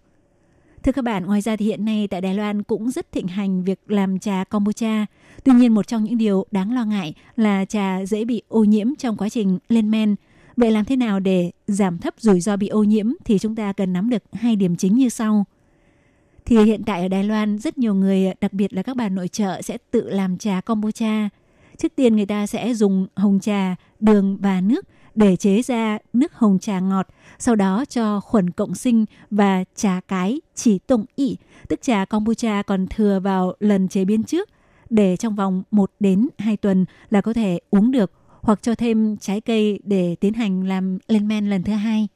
Thưa 0.83 0.91
các 0.91 1.01
bạn, 1.01 1.25
ngoài 1.25 1.41
ra 1.41 1.55
thì 1.55 1.65
hiện 1.65 1.85
nay 1.85 2.07
tại 2.07 2.21
Đài 2.21 2.33
Loan 2.33 2.63
cũng 2.63 2.91
rất 2.91 3.11
thịnh 3.11 3.27
hành 3.27 3.63
việc 3.63 3.79
làm 3.87 4.19
trà 4.19 4.43
kombucha. 4.43 5.05
Tuy 5.43 5.53
nhiên 5.53 5.73
một 5.73 5.87
trong 5.87 6.03
những 6.03 6.17
điều 6.17 6.45
đáng 6.51 6.73
lo 6.73 6.85
ngại 6.85 7.13
là 7.35 7.65
trà 7.65 8.05
dễ 8.05 8.25
bị 8.25 8.41
ô 8.47 8.63
nhiễm 8.63 8.95
trong 8.95 9.17
quá 9.17 9.29
trình 9.29 9.59
lên 9.69 9.91
men. 9.91 10.15
Vậy 10.55 10.71
làm 10.71 10.85
thế 10.85 10.95
nào 10.95 11.19
để 11.19 11.51
giảm 11.67 11.97
thấp 11.97 12.13
rủi 12.17 12.41
ro 12.41 12.55
bị 12.57 12.67
ô 12.67 12.83
nhiễm 12.83 13.13
thì 13.25 13.39
chúng 13.39 13.55
ta 13.55 13.73
cần 13.73 13.93
nắm 13.93 14.09
được 14.09 14.23
hai 14.33 14.55
điểm 14.55 14.75
chính 14.75 14.95
như 14.95 15.09
sau. 15.09 15.45
Thì 16.45 16.63
hiện 16.63 16.83
tại 16.83 17.01
ở 17.01 17.07
Đài 17.07 17.23
Loan 17.23 17.59
rất 17.59 17.77
nhiều 17.77 17.93
người, 17.93 18.33
đặc 18.41 18.53
biệt 18.53 18.73
là 18.73 18.83
các 18.83 18.95
bà 18.95 19.09
nội 19.09 19.27
trợ 19.27 19.61
sẽ 19.61 19.77
tự 19.91 20.09
làm 20.09 20.37
trà 20.37 20.61
kombucha. 20.61 21.29
Trước 21.77 21.95
tiên 21.95 22.15
người 22.15 22.25
ta 22.25 22.47
sẽ 22.47 22.73
dùng 22.73 23.07
hồng 23.15 23.39
trà, 23.39 23.75
đường 23.99 24.37
và 24.37 24.61
nước 24.61 24.85
để 25.17 25.35
chế 25.35 25.61
ra 25.61 25.97
nước 26.13 26.33
hồng 26.33 26.59
trà 26.59 26.79
ngọt, 26.79 27.07
sau 27.39 27.55
đó 27.55 27.85
cho 27.89 28.19
khuẩn 28.19 28.49
cộng 28.49 28.75
sinh 28.75 29.05
và 29.31 29.63
trà 29.75 30.01
cái 30.07 30.41
chỉ 30.55 30.79
tụng 30.79 31.05
ị, 31.15 31.37
tức 31.67 31.81
trà 31.81 32.05
kombucha 32.05 32.63
còn 32.63 32.87
thừa 32.87 33.19
vào 33.19 33.53
lần 33.59 33.87
chế 33.87 34.05
biến 34.05 34.23
trước, 34.23 34.49
để 34.89 35.17
trong 35.17 35.35
vòng 35.35 35.63
1 35.71 35.91
đến 35.99 36.27
2 36.37 36.57
tuần 36.57 36.85
là 37.09 37.21
có 37.21 37.33
thể 37.33 37.59
uống 37.69 37.91
được 37.91 38.11
hoặc 38.41 38.59
cho 38.61 38.75
thêm 38.75 39.17
trái 39.17 39.41
cây 39.41 39.79
để 39.83 40.15
tiến 40.19 40.33
hành 40.33 40.67
làm 40.67 40.97
lên 41.07 41.27
men 41.27 41.49
lần 41.49 41.63
thứ 41.63 41.73
hai. 41.73 42.07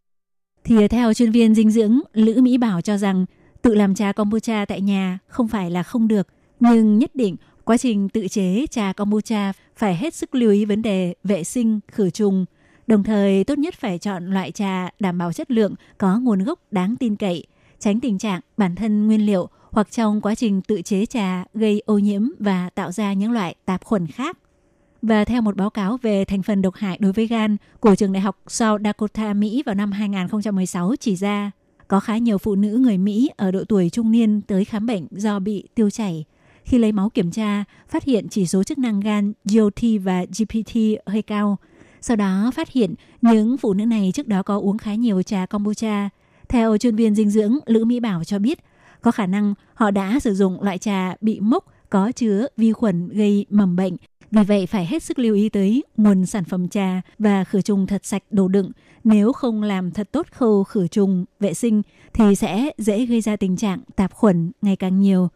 Thì 0.64 0.88
theo 0.88 1.14
chuyên 1.14 1.32
viên 1.32 1.56
dinh 1.56 1.72
dưỡng 1.72 2.00
Lữ 2.14 2.42
Mỹ 2.42 2.58
Bảo 2.58 2.82
cho 2.82 2.98
rằng 2.98 3.26
tự 3.62 3.76
làm 3.76 3.96
trà 3.96 4.12
kombucha 4.12 4.66
tại 4.66 4.82
nhà 4.82 5.20
không 5.28 5.48
phải 5.48 5.72
là 5.72 5.84
không 5.84 6.08
được, 6.08 6.28
nhưng 6.60 6.98
nhất 6.98 7.16
định 7.16 7.36
quá 7.64 7.78
trình 7.78 8.10
tự 8.10 8.28
chế 8.28 8.66
trà 8.72 8.94
kombucha 8.94 9.54
phải 9.76 9.96
hết 9.96 10.14
sức 10.14 10.36
lưu 10.36 10.52
ý 10.52 10.66
vấn 10.66 10.82
đề 10.82 11.16
vệ 11.24 11.44
sinh, 11.44 11.80
khử 11.92 12.10
trùng, 12.10 12.46
Đồng 12.92 13.04
thời 13.04 13.44
tốt 13.44 13.58
nhất 13.58 13.74
phải 13.74 14.00
chọn 14.00 14.26
loại 14.26 14.52
trà 14.52 14.90
đảm 15.00 15.18
bảo 15.18 15.34
chất 15.34 15.52
lượng, 15.52 15.76
có 15.98 16.20
nguồn 16.20 16.44
gốc 16.44 16.60
đáng 16.72 16.96
tin 16.96 17.16
cậy, 17.16 17.46
tránh 17.80 18.00
tình 18.00 18.18
trạng 18.18 18.42
bản 18.58 18.76
thân 18.76 19.08
nguyên 19.08 19.26
liệu 19.26 19.50
hoặc 19.72 19.92
trong 19.92 20.22
quá 20.22 20.36
trình 20.36 20.62
tự 20.62 20.82
chế 20.82 21.06
trà 21.06 21.44
gây 21.54 21.84
ô 21.86 21.98
nhiễm 21.98 22.22
và 22.40 22.70
tạo 22.76 22.92
ra 22.92 23.14
những 23.14 23.32
loại 23.32 23.56
tạp 23.66 23.84
khuẩn 23.84 24.08
khác. 24.08 24.38
Và 25.02 25.26
theo 25.26 25.42
một 25.42 25.56
báo 25.56 25.70
cáo 25.70 25.98
về 26.02 26.26
thành 26.26 26.44
phần 26.44 26.62
độc 26.62 26.76
hại 26.76 26.98
đối 27.02 27.12
với 27.12 27.28
gan 27.28 27.58
của 27.80 27.96
trường 27.96 28.14
đại 28.14 28.22
học 28.22 28.38
South 28.48 28.82
Dakota, 28.84 29.34
Mỹ 29.34 29.64
vào 29.66 29.76
năm 29.76 29.92
2016 29.92 30.96
chỉ 31.00 31.16
ra, 31.16 31.52
có 31.88 32.00
khá 32.00 32.18
nhiều 32.18 32.38
phụ 32.38 32.56
nữ 32.56 32.78
người 32.78 32.98
Mỹ 32.98 33.30
ở 33.38 33.52
độ 33.52 33.64
tuổi 33.70 33.90
trung 33.90 34.12
niên 34.12 34.42
tới 34.42 34.66
khám 34.66 34.86
bệnh 34.86 35.08
do 35.12 35.40
bị 35.40 35.68
tiêu 35.76 35.90
chảy. 35.90 36.26
Khi 36.64 36.78
lấy 36.78 36.92
máu 36.92 37.10
kiểm 37.10 37.32
tra, 37.32 37.64
phát 37.90 38.04
hiện 38.04 38.28
chỉ 38.30 38.48
số 38.48 38.64
chức 38.64 38.78
năng 38.78 39.00
gan 39.00 39.34
GOT 39.46 39.82
và 40.04 40.26
GPT 40.38 40.76
hơi 41.06 41.22
cao– 41.22 41.58
sau 42.02 42.18
đó 42.18 42.52
phát 42.56 42.70
hiện 42.72 42.96
những 43.22 43.58
phụ 43.58 43.74
nữ 43.74 43.86
này 43.86 44.12
trước 44.14 44.28
đó 44.28 44.44
có 44.44 44.58
uống 44.58 44.78
khá 44.78 44.96
nhiều 44.96 45.22
trà 45.22 45.46
kombucha. 45.46 46.10
Theo 46.50 46.78
chuyên 46.78 46.96
viên 46.96 47.16
dinh 47.16 47.30
dưỡng 47.30 47.58
Lữ 47.66 47.86
Mỹ 47.86 48.00
Bảo 48.00 48.24
cho 48.24 48.40
biết, 48.40 48.60
có 49.02 49.12
khả 49.12 49.26
năng 49.26 49.54
họ 49.74 49.92
đã 49.92 50.20
sử 50.20 50.34
dụng 50.36 50.64
loại 50.64 50.78
trà 50.78 51.16
bị 51.22 51.40
mốc 51.40 51.66
có 51.90 52.12
chứa 52.12 52.48
vi 52.58 52.72
khuẩn 52.74 53.10
gây 53.10 53.46
mầm 53.50 53.76
bệnh. 53.76 53.98
Vì 54.32 54.44
vậy 54.44 54.66
phải 54.66 54.86
hết 54.86 55.04
sức 55.04 55.20
lưu 55.20 55.36
ý 55.36 55.50
tới 55.50 55.84
nguồn 55.98 56.26
sản 56.26 56.44
phẩm 56.44 56.70
trà 56.70 57.02
và 57.20 57.44
khử 57.44 57.62
trùng 57.62 57.88
thật 57.88 58.06
sạch 58.06 58.24
đồ 58.32 58.48
đựng. 58.48 58.72
Nếu 59.04 59.34
không 59.34 59.64
làm 59.64 59.92
thật 59.92 60.10
tốt 60.12 60.28
khâu 60.32 60.64
khử 60.64 60.88
trùng, 60.88 61.26
vệ 61.40 61.54
sinh 61.54 61.82
thì 62.14 62.36
sẽ 62.36 62.72
dễ 62.78 63.06
gây 63.06 63.22
ra 63.22 63.36
tình 63.36 63.58
trạng 63.58 63.80
tạp 63.96 64.14
khuẩn 64.14 64.52
ngày 64.62 64.76
càng 64.76 65.00
nhiều. 65.00 65.30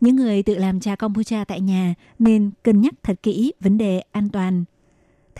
Những 0.00 0.16
người 0.16 0.42
tự 0.42 0.54
làm 0.54 0.80
trà 0.80 0.96
kombucha 0.96 1.44
tại 1.44 1.60
nhà 1.60 1.94
nên 2.18 2.50
cân 2.62 2.80
nhắc 2.80 2.94
thật 3.02 3.22
kỹ 3.22 3.52
vấn 3.60 3.78
đề 3.78 4.02
an 4.12 4.28
toàn 4.28 4.64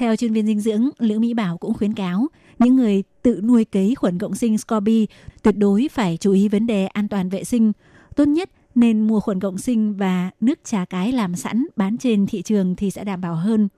theo 0.00 0.16
chuyên 0.16 0.33
viên 0.33 0.47
dinh 0.47 0.61
dưỡng, 0.61 0.88
Lữ 0.99 1.19
Mỹ 1.19 1.35
Bảo 1.35 1.59
cũng 1.59 1.75
khuyến 1.75 1.95
cáo 1.95 2.26
những 2.59 2.76
người 2.76 3.02
tự 3.23 3.40
nuôi 3.45 3.64
cấy 3.64 3.95
khuẩn 3.95 4.19
cộng 4.19 4.35
sinh 4.35 4.59
SCOBY 4.59 5.07
tuyệt 5.42 5.57
đối 5.57 5.88
phải 5.92 6.16
chú 6.21 6.33
ý 6.33 6.49
vấn 6.49 6.66
đề 6.66 6.87
an 6.87 7.09
toàn 7.09 7.28
vệ 7.28 7.45
sinh. 7.45 7.73
Tốt 8.16 8.25
nhất 8.25 8.50
nên 8.75 9.07
mua 9.07 9.21
khuẩn 9.21 9.40
cộng 9.40 9.59
sinh 9.59 9.95
và 9.97 10.30
nước 10.40 10.59
trà 10.64 10.85
cái 10.85 11.12
làm 11.12 11.37
sẵn 11.37 11.66
bán 11.76 11.99
trên 11.99 12.26
thị 12.26 12.42
trường 12.42 12.76
thì 12.76 12.90
sẽ 12.90 13.04
đảm 13.04 13.21
bảo 13.21 13.35
hơn. 13.35 13.69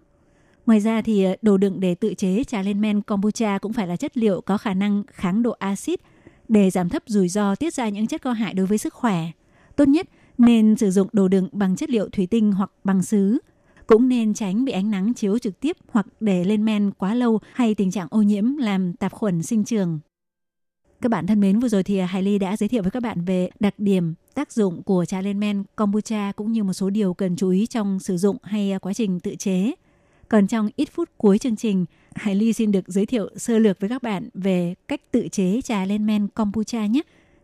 Ngoài 0.67 0.81
ra 0.81 1.03
thì 1.03 1.25
ờ, 1.25 1.37
đồ 1.43 1.57
đựng 1.57 1.81
để 1.81 1.95
tự 1.95 2.15
chế 2.15 2.45
trà 2.45 2.63
lên 2.63 2.81
men 2.81 3.03
kombucha 3.03 3.59
cũng 3.59 3.73
phải 3.73 3.87
là 3.87 3.97
chất 3.97 4.17
liệu 4.17 4.41
có 4.41 4.59
khả 4.59 4.75
năng 4.75 5.03
kháng 5.07 5.43
độ 5.43 5.51
axit 5.51 6.01
để 6.49 6.71
giảm 6.71 6.89
thấp 6.89 7.03
rủi 7.07 7.29
ro 7.29 7.55
tiết 7.55 7.75
ra 7.75 7.89
những 7.89 8.07
chất 8.07 8.23
có 8.23 8.33
hại 8.33 8.55
đối 8.55 8.67
với 8.67 8.79
sức 8.79 8.95
khỏe. 8.95 9.27
Tốt 9.77 9.89
nhất 9.89 10.09
nên 10.39 10.77
sử 10.77 10.91
dụng 10.91 11.09
đồ 11.13 11.29
đựng 11.29 11.49
bằng 11.53 11.77
chất 11.77 11.91
liệu 11.91 12.09
thủy 12.09 12.27
tinh 12.27 12.53
hoặc 12.53 12.71
bằng 12.85 13.03
sứ. 13.03 13.39
Cũng 13.87 14.09
nên 14.09 14.35
tránh 14.35 14.65
bị 14.65 14.73
ánh 14.73 14.91
nắng 14.91 15.15
chiếu 15.15 15.39
trực 15.39 15.61
tiếp 15.61 15.77
hoặc 15.89 16.07
để 16.21 16.45
lên 16.45 16.65
men 16.65 16.91
quá 16.99 17.15
lâu 17.15 17.41
hay 17.53 17.75
tình 17.75 17.91
trạng 17.91 18.09
ô 18.11 18.23
nhiễm 18.23 18.57
làm 18.57 18.93
tạp 18.93 19.13
khuẩn 19.13 19.43
sinh 19.43 19.65
trường. 19.65 20.01
Các 21.01 21.09
bạn 21.09 21.27
thân 21.27 21.41
mến, 21.41 21.61
vừa 21.61 21.69
rồi 21.69 21.83
thì 21.83 21.99
Hải 21.99 22.23
Ly 22.23 22.39
đã 22.39 22.57
giới 22.57 22.69
thiệu 22.69 22.83
với 22.83 22.91
các 22.91 23.03
bạn 23.03 23.25
về 23.25 23.51
đặc 23.61 23.75
điểm, 23.79 24.15
tác 24.35 24.53
dụng 24.53 24.83
của 24.83 25.05
trà 25.05 25.21
lên 25.21 25.41
men 25.41 25.65
kombucha 25.77 26.33
cũng 26.37 26.53
như 26.53 26.65
một 26.65 26.73
số 26.73 26.91
điều 26.91 27.15
cần 27.15 27.37
chú 27.37 27.51
ý 27.51 27.67
trong 27.67 28.01
sử 28.01 28.17
dụng 28.17 28.37
hay 28.43 28.73
quá 28.83 28.95
trình 28.95 29.21
tự 29.21 29.35
chế. 29.35 29.73
Còn 30.29 30.47
trong 30.47 30.69
ít 30.77 30.89
phút 30.93 31.11
cuối 31.17 31.39
chương 31.39 31.57
trình, 31.57 31.85
Hải 32.15 32.35
Ly 32.35 32.53
xin 32.53 32.73
được 32.73 32.85
giới 32.89 33.07
thiệu 33.07 33.31
sơ 33.37 33.59
lược 33.59 33.81
với 33.81 33.91
các 33.91 34.03
bạn 34.03 34.29
về 34.35 34.75
cách 34.89 35.01
tự 35.11 35.29
chế 35.29 35.61
trà 35.65 35.85
lên 35.85 36.07
men 36.07 36.29
kombucha 36.29 36.87
nhé. 36.87 37.01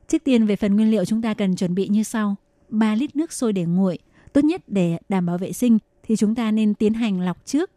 Trước 0.09 0.25
tiên 0.25 0.47
về 0.47 0.57
phần 0.57 0.77
nguyên 0.77 0.91
liệu 0.91 1.05
chúng 1.05 1.23
ta 1.23 1.35
cần 1.35 1.57
chuẩn 1.57 1.75
bị 1.75 1.89
như 1.89 2.03
sau. 2.03 2.37
3 2.69 2.95
lít 2.95 3.17
nước 3.17 3.33
sôi 3.33 3.53
để 3.53 3.65
nguội. 3.65 3.99
Tốt 4.33 4.45
nhất 4.45 4.63
để 4.67 4.99
đảm 5.09 5.27
bảo 5.27 5.39
vệ 5.39 5.53
sinh 5.53 5.79
thì 6.09 6.17
chúng 6.17 6.35
ta 6.35 6.51
nên 6.51 6.75
tiến 6.75 6.95
hành 6.95 7.21
lọc 7.21 7.47
trước. 7.47 7.71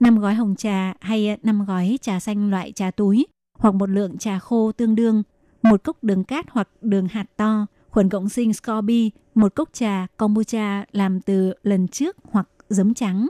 5 0.00 0.18
gói 0.18 0.34
hồng 0.34 0.54
trà 0.56 0.94
hay 1.00 1.38
5 1.42 1.64
gói 1.64 1.98
trà 2.02 2.20
xanh 2.20 2.50
loại 2.50 2.72
trà 2.72 2.90
túi 2.90 3.26
hoặc 3.58 3.74
một 3.74 3.88
lượng 3.88 4.18
trà 4.18 4.38
khô 4.38 4.72
tương 4.72 4.94
đương, 4.94 5.22
một 5.62 5.82
cốc 5.84 6.04
đường 6.04 6.24
cát 6.24 6.46
hoặc 6.50 6.68
đường 6.80 7.08
hạt 7.08 7.26
to, 7.36 7.66
khuẩn 7.90 8.08
cộng 8.08 8.28
sinh 8.28 8.52
Scorby, 8.52 9.10
một 9.34 9.54
cốc 9.54 9.68
trà 9.72 10.06
kombucha 10.16 10.84
làm 10.92 11.20
từ 11.20 11.54
lần 11.62 11.88
trước 11.88 12.16
hoặc 12.30 12.48
giấm 12.68 12.94
trắng. 12.94 13.28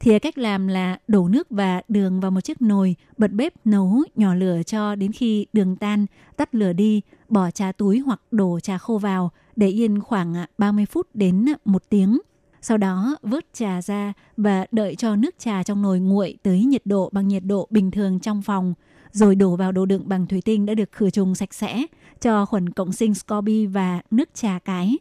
Thì 0.00 0.18
cách 0.18 0.38
làm 0.38 0.68
là 0.68 0.98
đổ 1.08 1.28
nước 1.28 1.46
và 1.50 1.82
đường 1.88 2.20
vào 2.20 2.30
một 2.30 2.40
chiếc 2.40 2.62
nồi, 2.62 2.96
bật 3.16 3.32
bếp 3.32 3.52
nấu 3.66 4.02
nhỏ 4.16 4.34
lửa 4.34 4.62
cho 4.66 4.94
đến 4.94 5.12
khi 5.12 5.46
đường 5.52 5.76
tan, 5.76 6.06
tắt 6.36 6.54
lửa 6.54 6.72
đi, 6.72 7.00
bỏ 7.28 7.50
trà 7.50 7.72
túi 7.72 7.98
hoặc 7.98 8.20
đổ 8.30 8.60
trà 8.60 8.78
khô 8.78 8.98
vào, 8.98 9.30
để 9.56 9.68
yên 9.68 10.00
khoảng 10.00 10.34
30 10.58 10.86
phút 10.86 11.08
đến 11.14 11.46
1 11.64 11.82
tiếng. 11.88 12.18
Sau 12.62 12.78
đó 12.78 13.16
vớt 13.22 13.46
trà 13.52 13.82
ra 13.82 14.12
và 14.36 14.66
đợi 14.72 14.94
cho 14.94 15.16
nước 15.16 15.34
trà 15.38 15.62
trong 15.62 15.82
nồi 15.82 16.00
nguội 16.00 16.38
tới 16.42 16.64
nhiệt 16.64 16.86
độ 16.86 17.10
bằng 17.12 17.28
nhiệt 17.28 17.44
độ 17.44 17.66
bình 17.70 17.90
thường 17.90 18.20
trong 18.20 18.42
phòng, 18.42 18.74
rồi 19.12 19.34
đổ 19.34 19.56
vào 19.56 19.72
đồ 19.72 19.86
đựng 19.86 20.08
bằng 20.08 20.26
thủy 20.26 20.42
tinh 20.44 20.66
đã 20.66 20.74
được 20.74 20.92
khử 20.92 21.10
trùng 21.10 21.34
sạch 21.34 21.54
sẽ, 21.54 21.86
cho 22.20 22.46
khuẩn 22.46 22.70
cộng 22.70 22.92
sinh 22.92 23.14
scoby 23.14 23.66
và 23.66 24.00
nước 24.10 24.28
trà 24.34 24.58
cái. 24.64 24.98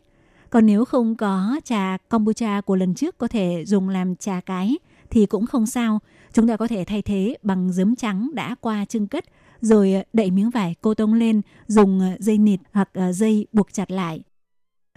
Còn 0.50 0.66
nếu 0.66 0.86
không 0.86 1.16
có 1.16 1.60
trà 1.64 1.98
kombucha 2.10 2.62
của 2.62 2.76
lần 2.76 2.94
trước 2.94 3.18
có 3.18 3.28
thể 3.28 3.64
dùng 3.66 3.90
làm 3.90 4.16
trà 4.16 4.42
cái 4.42 4.78
thì 5.10 5.26
cũng 5.26 5.46
không 5.46 5.66
sao. 5.66 6.00
Chúng 6.34 6.48
ta 6.48 6.58
có 6.58 6.68
thể 6.68 6.84
thay 6.88 7.02
thế 7.02 7.38
bằng 7.44 7.72
giấm 7.74 7.96
trắng 7.96 8.30
đã 8.34 8.56
qua 8.62 8.86
trưng 8.86 9.08
cất 9.08 9.26
rồi 9.62 9.94
đậy 10.14 10.32
miếng 10.32 10.50
vải 10.50 10.76
cô 10.82 10.94
tông 10.94 11.14
lên, 11.14 11.42
dùng 11.68 12.02
dây 12.20 12.38
nịt 12.38 12.60
hoặc 12.72 12.90
ờ, 12.94 13.12
dây 13.12 13.48
buộc 13.54 13.74
chặt 13.74 13.92
lại. 13.92 14.22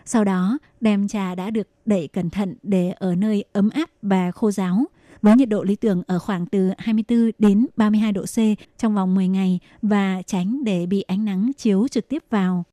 Sau 0.04 0.24
đó, 0.24 0.58
đem 0.80 1.08
trà 1.08 1.34
đã 1.34 1.50
được 1.50 1.68
đậy 1.86 2.08
cẩn 2.08 2.30
thận 2.30 2.54
để 2.62 2.90
ở 2.90 3.14
nơi 3.14 3.44
ấm 3.52 3.70
áp 3.70 3.90
và 4.02 4.30
khô 4.30 4.50
ráo 4.50 4.84
với 5.22 5.36
nhiệt 5.36 5.48
độ 5.48 5.62
lý 5.62 5.76
tưởng 5.76 6.02
ở 6.06 6.18
khoảng 6.18 6.46
từ 6.46 6.70
24 6.78 7.30
đến 7.38 7.66
32 7.76 8.12
độ 8.12 8.22
C 8.22 8.36
trong 8.78 8.94
vòng 8.94 9.14
10 9.14 9.28
ngày 9.28 9.60
và 9.82 10.22
tránh 10.26 10.64
để 10.64 10.86
bị 10.86 11.02
ánh 11.02 11.24
nắng 11.24 11.50
chiếu 11.56 11.88
trực 11.88 12.08
tiếp 12.08 12.22
vào. 12.30 12.64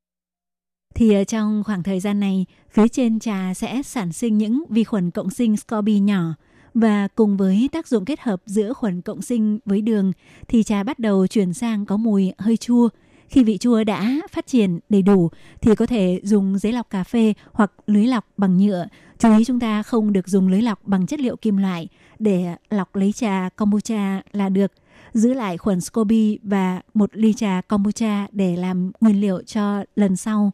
Thì 0.96 1.16
trong 1.28 1.64
khoảng 1.66 1.84
thời 1.84 2.00
gian 2.00 2.20
này, 2.20 2.46
phía 2.70 2.88
trên 2.88 3.20
trà 3.20 3.54
sẽ 3.54 3.84
sản 3.84 4.14
sinh 4.14 4.38
những 4.38 4.64
vi 4.70 4.84
khuẩn 4.84 5.12
cộng 5.12 5.30
sinh 5.30 5.58
SCOBY 5.58 6.00
nhỏ 6.00 6.34
và 6.74 7.08
cùng 7.08 7.38
với 7.38 7.70
tác 7.72 7.88
dụng 7.88 8.06
kết 8.06 8.20
hợp 8.20 8.42
giữa 8.46 8.74
khuẩn 8.74 9.02
cộng 9.02 9.22
sinh 9.22 9.60
với 9.66 9.82
đường 9.82 10.12
thì 10.48 10.64
trà 10.64 10.84
bắt 10.84 11.00
đầu 11.00 11.28
chuyển 11.28 11.54
sang 11.54 11.86
có 11.86 11.98
mùi 11.98 12.32
hơi 12.38 12.58
chua. 12.58 12.90
Khi 13.32 13.44
vị 13.44 13.58
chua 13.58 13.84
đã 13.84 14.20
phát 14.32 14.48
triển 14.48 14.80
đầy 14.90 15.02
đủ 15.02 15.30
thì 15.62 15.76
có 15.76 15.86
thể 15.86 16.20
dùng 16.24 16.58
giấy 16.58 16.74
lọc 16.74 16.90
cà 16.90 17.04
phê 17.04 17.34
hoặc 17.52 17.72
lưới 17.88 18.06
lọc 18.08 18.26
bằng 18.38 18.58
nhựa. 18.58 18.88
Chú 19.20 19.38
ý 19.38 19.46
chúng 19.46 19.60
ta 19.60 19.84
không 19.84 20.14
được 20.14 20.28
dùng 20.28 20.48
lưới 20.48 20.62
lọc 20.62 20.88
bằng 20.88 21.08
chất 21.08 21.20
liệu 21.20 21.36
kim 21.36 21.58
loại 21.58 21.88
để 22.20 22.56
lọc 22.70 22.96
lấy 22.96 23.12
trà 23.12 23.50
kombucha 23.56 24.22
là 24.32 24.50
được. 24.50 24.72
Giữ 25.14 25.34
lại 25.34 25.58
khuẩn 25.58 25.82
SCOBY 25.82 26.40
và 26.44 26.82
một 26.94 27.10
ly 27.14 27.34
trà 27.34 27.62
kombucha 27.62 28.28
để 28.32 28.56
làm 28.56 28.92
nguyên 29.02 29.22
liệu 29.22 29.42
cho 29.42 29.84
lần 29.96 30.16
sau. 30.16 30.52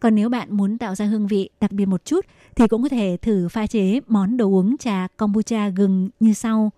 Còn 0.00 0.14
nếu 0.14 0.28
bạn 0.28 0.56
muốn 0.56 0.78
tạo 0.78 0.94
ra 0.94 1.04
hương 1.04 1.26
vị 1.26 1.50
đặc 1.60 1.72
biệt 1.72 1.86
một 1.86 2.04
chút 2.04 2.26
thì 2.56 2.68
cũng 2.68 2.82
có 2.82 2.88
thể 2.88 3.16
thử 3.22 3.48
pha 3.48 3.66
chế 3.66 4.00
món 4.06 4.36
đồ 4.36 4.48
uống 4.48 4.76
trà 4.76 5.06
kombucha 5.16 5.68
gừng 5.68 6.10
như 6.20 6.32
sau. 6.32 6.72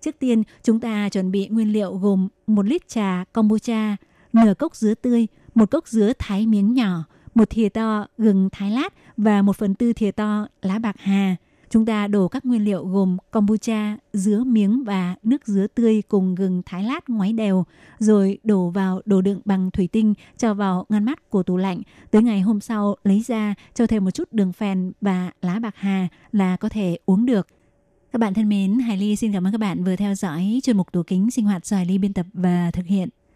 Trước 0.00 0.18
tiên, 0.18 0.42
chúng 0.62 0.80
ta 0.80 1.08
chuẩn 1.08 1.30
bị 1.30 1.48
nguyên 1.48 1.72
liệu 1.72 1.94
gồm 1.94 2.28
1 2.46 2.66
lít 2.66 2.88
trà 2.88 3.24
kombucha, 3.32 3.96
nửa 4.32 4.54
cốc 4.54 4.76
dứa 4.76 4.94
tươi, 4.94 5.26
một 5.54 5.70
cốc 5.70 5.88
dứa 5.88 6.12
thái 6.18 6.46
miếng 6.46 6.74
nhỏ, 6.74 7.04
một 7.34 7.50
thìa 7.50 7.68
to 7.68 8.06
gừng 8.18 8.48
thái 8.52 8.70
lát 8.70 8.94
và 9.16 9.42
một 9.42 9.56
phần 9.56 9.74
tư 9.74 9.92
thìa 9.92 10.10
to 10.10 10.46
lá 10.62 10.78
bạc 10.78 10.96
hà. 10.98 11.36
Chúng 11.70 11.86
ta 11.86 12.06
đổ 12.06 12.28
các 12.28 12.46
nguyên 12.46 12.64
liệu 12.64 12.86
gồm 12.86 13.16
kombucha, 13.30 13.96
dứa 14.12 14.44
miếng 14.44 14.84
và 14.84 15.14
nước 15.22 15.46
dứa 15.46 15.66
tươi 15.66 16.02
cùng 16.08 16.34
gừng 16.34 16.62
thái 16.66 16.84
lát 16.84 17.08
ngoáy 17.08 17.32
đều, 17.32 17.64
rồi 17.98 18.38
đổ 18.44 18.70
vào 18.70 19.00
đồ 19.04 19.20
đựng 19.20 19.40
bằng 19.44 19.70
thủy 19.70 19.88
tinh 19.92 20.14
cho 20.38 20.54
vào 20.54 20.86
ngăn 20.88 21.04
mát 21.04 21.30
của 21.30 21.42
tủ 21.42 21.56
lạnh. 21.56 21.82
Tới 22.10 22.22
ngày 22.22 22.40
hôm 22.40 22.60
sau 22.60 22.96
lấy 23.04 23.22
ra, 23.26 23.54
cho 23.74 23.86
thêm 23.86 24.04
một 24.04 24.10
chút 24.10 24.32
đường 24.32 24.52
phèn 24.52 24.92
và 25.00 25.30
lá 25.42 25.58
bạc 25.58 25.74
hà 25.76 26.08
là 26.32 26.56
có 26.56 26.68
thể 26.68 26.98
uống 27.06 27.26
được. 27.26 27.46
Các 28.12 28.18
bạn 28.18 28.34
thân 28.34 28.48
mến, 28.48 28.78
Hải 28.78 28.96
Ly 28.96 29.16
xin 29.16 29.32
cảm 29.32 29.46
ơn 29.46 29.52
các 29.52 29.60
bạn 29.60 29.84
vừa 29.84 29.96
theo 29.96 30.14
dõi 30.14 30.60
chuyên 30.62 30.76
mục 30.76 30.92
tủ 30.92 31.02
kính 31.02 31.30
sinh 31.30 31.44
hoạt 31.44 31.66
do 31.66 31.76
Hải 31.76 31.86
Ly 31.86 31.98
biên 31.98 32.12
tập 32.12 32.26
và 32.32 32.70
thực 32.70 32.86
hiện. 32.86 33.08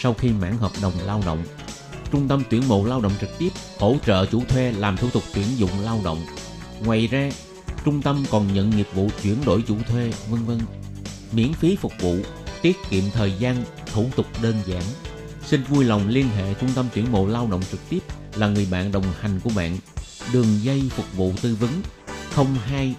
sau 0.00 0.14
khi 0.14 0.28
mãn 0.32 0.58
hợp 0.58 0.72
đồng 0.82 0.92
lao 1.06 1.22
động. 1.26 1.44
Trung 2.12 2.28
tâm 2.28 2.42
tuyển 2.50 2.68
mộ 2.68 2.84
lao 2.84 3.00
động 3.00 3.12
trực 3.20 3.38
tiếp 3.38 3.48
hỗ 3.78 3.96
trợ 4.06 4.26
chủ 4.26 4.42
thuê 4.48 4.72
làm 4.72 4.96
thủ 4.96 5.08
tục 5.12 5.22
tuyển 5.34 5.46
dụng 5.56 5.70
lao 5.82 6.00
động. 6.04 6.26
Ngoài 6.84 7.06
ra, 7.06 7.30
trung 7.84 8.02
tâm 8.02 8.24
còn 8.30 8.54
nhận 8.54 8.70
nghiệp 8.70 8.88
vụ 8.94 9.08
chuyển 9.22 9.44
đổi 9.44 9.62
chủ 9.68 9.76
thuê, 9.88 10.12
vân 10.30 10.44
vân. 10.44 10.58
Miễn 11.32 11.52
phí 11.52 11.76
phục 11.76 11.92
vụ, 12.00 12.16
tiết 12.62 12.76
kiệm 12.90 13.04
thời 13.14 13.32
gian, 13.38 13.64
thủ 13.92 14.06
tục 14.16 14.26
đơn 14.42 14.54
giản. 14.66 14.82
Xin 15.46 15.62
vui 15.62 15.84
lòng 15.84 16.08
liên 16.08 16.28
hệ 16.36 16.54
trung 16.54 16.70
tâm 16.74 16.86
tuyển 16.94 17.12
mộ 17.12 17.26
lao 17.26 17.48
động 17.50 17.62
trực 17.70 17.80
tiếp 17.88 17.98
là 18.34 18.48
người 18.48 18.68
bạn 18.70 18.92
đồng 18.92 19.04
hành 19.20 19.40
của 19.44 19.50
bạn. 19.56 19.78
Đường 20.32 20.62
dây 20.62 20.82
phục 20.90 21.16
vụ 21.16 21.32
tư 21.42 21.56
vấn 21.60 21.70
02 22.66 22.94